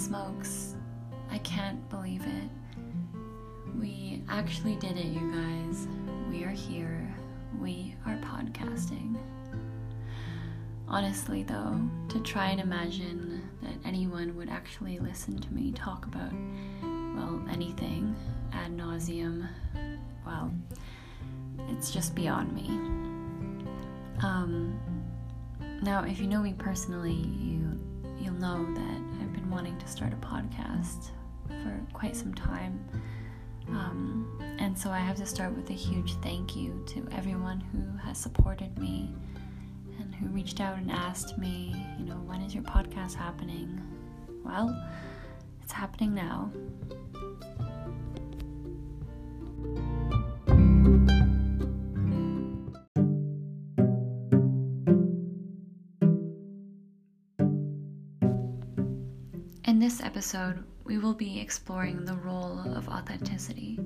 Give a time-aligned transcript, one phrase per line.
[0.00, 0.76] smokes.
[1.30, 2.50] I can't believe it.
[3.78, 5.86] We actually did it, you guys.
[6.30, 7.14] We are here.
[7.60, 9.18] We are podcasting.
[10.88, 11.78] Honestly, though,
[12.08, 16.32] to try and imagine that anyone would actually listen to me talk about,
[16.82, 18.16] well, anything
[18.54, 19.46] ad nauseum,
[20.24, 20.50] well,
[21.68, 22.68] it's just beyond me.
[24.24, 24.80] Um,
[25.82, 27.78] now, if you know me personally, you
[28.18, 31.10] you'll know that I've been wanting to start a podcast
[31.46, 32.84] for quite some time.
[33.68, 37.96] Um, and so I have to start with a huge thank you to everyone who
[37.98, 39.14] has supported me
[40.00, 43.80] and who reached out and asked me, you know, when is your podcast happening?
[44.44, 44.76] Well,
[45.62, 46.50] it's happening now.
[60.00, 63.78] This episode, we will be exploring the role of authenticity.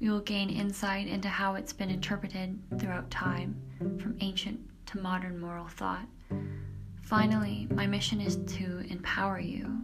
[0.00, 3.60] We will gain insight into how it's been interpreted throughout time,
[4.00, 6.06] from ancient to modern moral thought.
[7.02, 9.82] Finally, my mission is to empower you,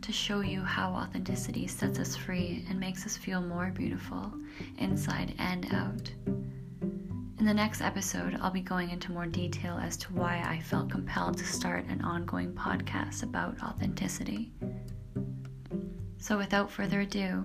[0.00, 4.32] to show you how authenticity sets us free and makes us feel more beautiful,
[4.78, 6.10] inside and out.
[7.38, 10.90] In the next episode, I'll be going into more detail as to why I felt
[10.90, 14.52] compelled to start an ongoing podcast about authenticity.
[16.20, 17.44] So, without further ado,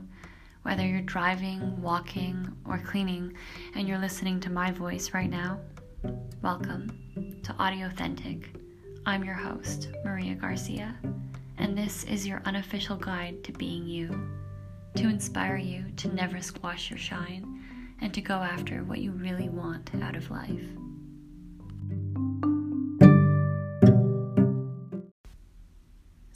[0.63, 3.33] whether you're driving, walking, or cleaning,
[3.75, 5.59] and you're listening to my voice right now,
[6.41, 6.89] welcome
[7.43, 8.47] to Audiothentic.
[9.05, 10.95] I'm your host, Maria Garcia,
[11.59, 14.09] and this is your unofficial guide to being you,
[14.95, 17.63] to inspire you to never squash your shine
[18.01, 20.82] and to go after what you really want out of life.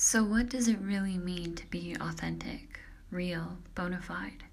[0.10, 2.80] So, what does it really mean to be authentic,
[3.12, 4.46] real, bona fide?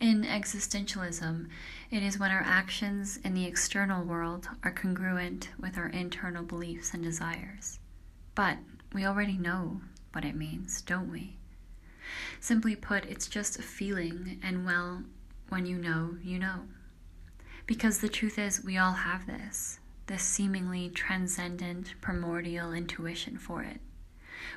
[0.00, 1.50] In existentialism,
[1.90, 6.94] it is when our actions in the external world are congruent with our internal beliefs
[6.94, 7.78] and desires.
[8.34, 8.56] But
[8.94, 9.82] we already know
[10.12, 11.36] what it means, don't we?
[12.40, 15.02] Simply put, it's just a feeling, and well,
[15.50, 16.62] when you know, you know.
[17.66, 23.82] Because the truth is, we all have this, this seemingly transcendent, primordial intuition for it.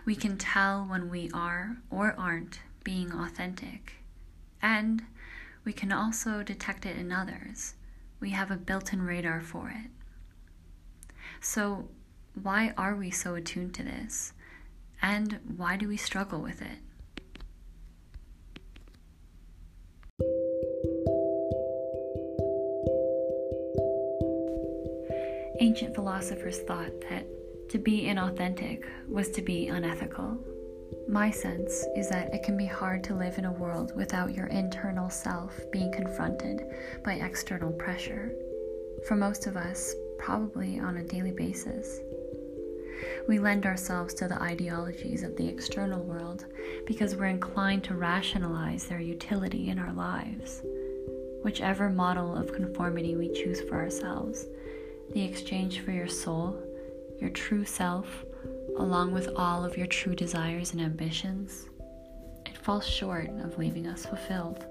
[0.05, 3.93] We can tell when we are or aren't being authentic.
[4.61, 5.03] And
[5.63, 7.75] we can also detect it in others.
[8.19, 9.91] We have a built in radar for it.
[11.41, 11.89] So,
[12.41, 14.33] why are we so attuned to this?
[15.01, 16.79] And why do we struggle with it?
[25.59, 27.25] Ancient philosophers thought that
[27.69, 30.37] to be inauthentic was to be unethical.
[31.09, 34.47] My sense is that it can be hard to live in a world without your
[34.47, 36.63] internal self being confronted
[37.03, 38.31] by external pressure.
[39.07, 41.99] For most of us, probably on a daily basis.
[43.27, 46.45] We lend ourselves to the ideologies of the external world
[46.85, 50.61] because we're inclined to rationalize their utility in our lives.
[51.43, 54.47] Whichever model of conformity we choose for ourselves,
[55.13, 56.61] the exchange for your soul,
[57.19, 58.23] your true self,
[58.77, 61.67] along with all of your true desires and ambitions,
[62.45, 64.65] it falls short of leaving us fulfilled.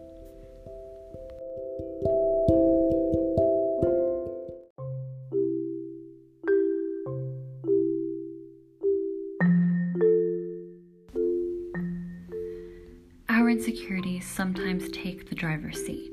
[13.29, 16.13] Our insecurities sometimes take the driver's seat,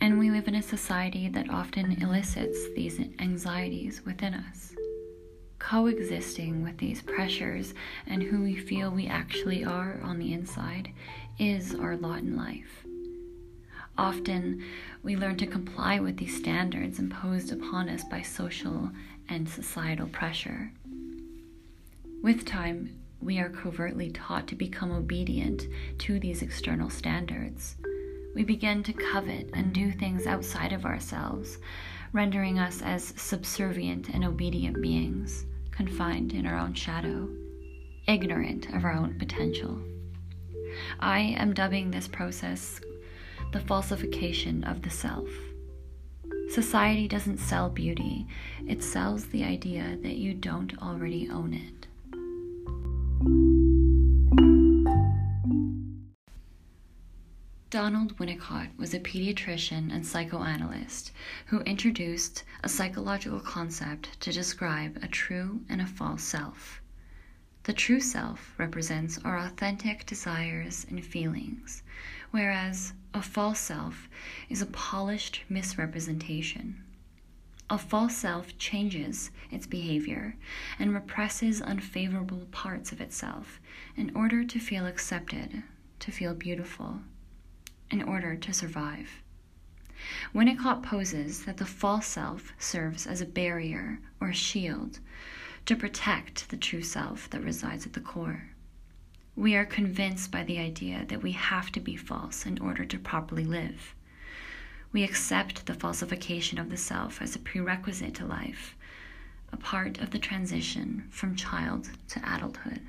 [0.00, 4.74] and we live in a society that often elicits these anxieties within us.
[5.58, 7.74] Coexisting with these pressures
[8.06, 10.92] and who we feel we actually are on the inside
[11.38, 12.84] is our lot in life.
[13.98, 14.64] Often,
[15.02, 18.90] we learn to comply with these standards imposed upon us by social
[19.28, 20.72] and societal pressure.
[22.22, 25.66] With time, we are covertly taught to become obedient
[25.98, 27.76] to these external standards.
[28.34, 31.58] We begin to covet and do things outside of ourselves,
[32.12, 35.44] rendering us as subservient and obedient beings,
[35.78, 37.28] confined in our own shadow,
[38.08, 39.80] ignorant of our own potential.
[40.98, 42.80] I am dubbing this process
[43.52, 45.28] the falsification of the self.
[46.50, 48.26] Society doesn't sell beauty,
[48.66, 51.86] it sells the idea that you don't already own it.
[57.70, 61.12] Donald Winnicott was a pediatrician and psychoanalyst
[61.48, 66.80] who introduced a psychological concept to describe a true and a false self.
[67.64, 71.82] The true self represents our authentic desires and feelings,
[72.30, 74.08] whereas a false self
[74.48, 76.82] is a polished misrepresentation.
[77.68, 80.36] A false self changes its behavior
[80.78, 83.60] and represses unfavorable parts of itself
[83.94, 85.64] in order to feel accepted,
[85.98, 87.00] to feel beautiful,
[87.90, 89.22] in order to survive.
[90.34, 95.00] Winnicott poses that the false self serves as a barrier or shield
[95.66, 98.50] to protect the true self that resides at the core.
[99.36, 102.98] We are convinced by the idea that we have to be false in order to
[102.98, 103.94] properly live.
[104.92, 108.76] We accept the falsification of the self as a prerequisite to life,
[109.52, 112.80] a part of the transition from child to adulthood.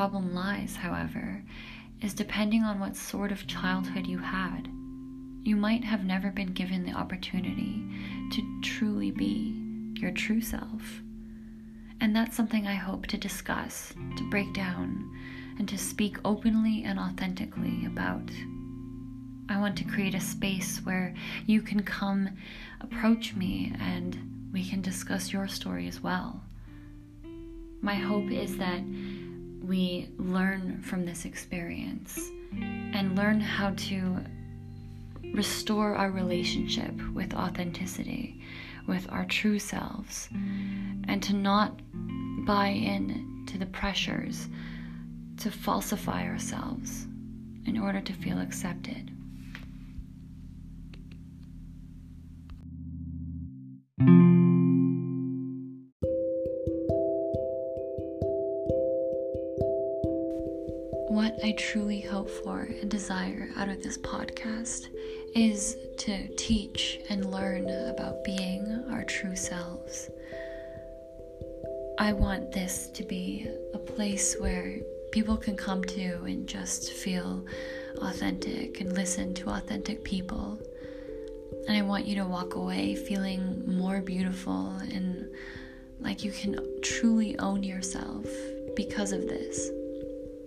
[0.00, 1.42] Problem lies, however,
[2.00, 4.66] is depending on what sort of childhood you had.
[5.42, 7.84] You might have never been given the opportunity
[8.32, 9.54] to truly be
[10.00, 11.02] your true self.
[12.00, 15.04] And that's something I hope to discuss, to break down,
[15.58, 18.30] and to speak openly and authentically about.
[19.50, 21.12] I want to create a space where
[21.44, 22.30] you can come
[22.80, 26.42] approach me and we can discuss your story as well.
[27.82, 28.80] My hope is that
[29.62, 32.18] we learn from this experience
[32.52, 34.18] and learn how to
[35.34, 38.40] restore our relationship with authenticity,
[38.86, 41.80] with our true selves, and to not
[42.44, 44.48] buy in to the pressures
[45.38, 47.06] to falsify ourselves
[47.66, 49.10] in order to feel accepted.
[61.50, 64.86] I truly hope for and desire out of this podcast
[65.34, 70.08] is to teach and learn about being our true selves.
[71.98, 74.76] I want this to be a place where
[75.10, 77.44] people can come to and just feel
[77.96, 80.56] authentic and listen to authentic people.
[81.66, 85.28] And I want you to walk away feeling more beautiful and
[85.98, 88.24] like you can truly own yourself
[88.76, 89.70] because of this,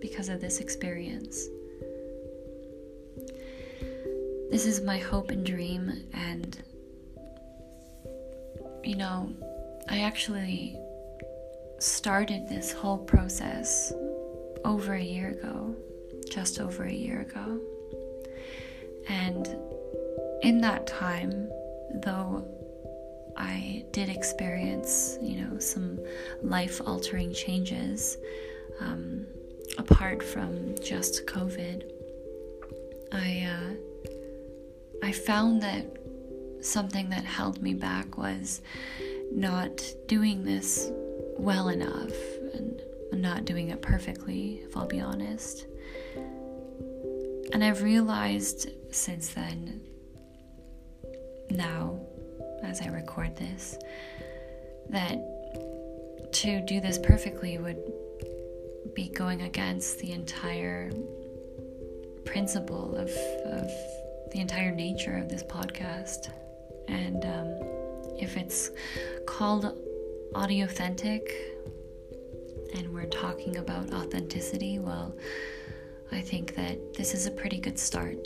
[0.04, 1.48] because of this experience.
[4.50, 6.62] This is my hope and dream, and
[8.84, 9.32] you know,
[9.88, 10.78] I actually
[11.78, 13.94] started this whole process
[14.62, 15.74] over a year ago,
[16.30, 17.58] just over a year ago.
[19.08, 19.46] And
[20.42, 21.48] in that time,
[22.02, 22.46] though
[23.38, 25.98] I did experience, you know, some
[26.42, 28.18] life altering changes,
[28.80, 29.26] um,
[29.78, 31.90] apart from just COVID,
[33.12, 35.86] I, uh, I found that
[36.60, 38.62] something that held me back was
[39.32, 40.90] not doing this
[41.38, 42.14] well enough
[42.54, 42.80] and
[43.12, 45.66] not doing it perfectly, if I'll be honest.
[47.52, 49.80] And I've realized since then,
[51.50, 52.00] now,
[52.62, 53.76] as I record this,
[54.88, 57.78] that to do this perfectly would
[58.94, 60.90] be going against the entire
[62.24, 63.10] principle of,
[63.44, 63.70] of
[64.32, 66.30] the entire nature of this podcast.
[66.88, 68.70] And um, if it's
[69.26, 69.76] called
[70.34, 71.22] Audiothentic
[72.74, 75.14] and we're talking about authenticity, well,
[76.12, 78.16] I think that this is a pretty good start.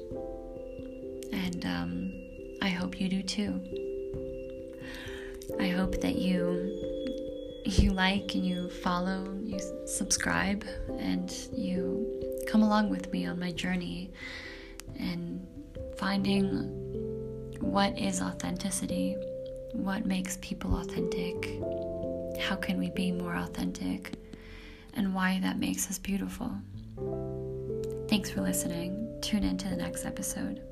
[1.32, 2.12] And um,
[2.62, 3.60] I hope you do too.
[5.58, 7.17] I hope that you
[7.76, 10.64] you like and you follow, you subscribe,
[10.98, 12.06] and you
[12.46, 14.10] come along with me on my journey
[14.98, 15.46] and
[15.98, 16.46] finding
[17.60, 19.16] what is authenticity,
[19.72, 21.60] what makes people authentic,
[22.40, 24.14] how can we be more authentic,
[24.94, 26.50] and why that makes us beautiful.
[28.08, 29.18] Thanks for listening.
[29.20, 30.62] Tune in to the next episode.